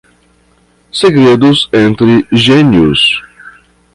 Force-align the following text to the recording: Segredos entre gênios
Segredos 0.91 1.69
entre 1.71 2.25
gênios 2.33 3.21